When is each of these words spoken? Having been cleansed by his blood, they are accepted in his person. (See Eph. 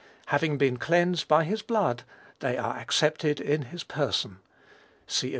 Having 0.29 0.57
been 0.57 0.77
cleansed 0.77 1.27
by 1.27 1.43
his 1.43 1.61
blood, 1.61 2.01
they 2.39 2.57
are 2.57 2.75
accepted 2.75 3.39
in 3.39 3.61
his 3.65 3.83
person. 3.83 4.39
(See 5.05 5.27
Eph. 5.27 5.29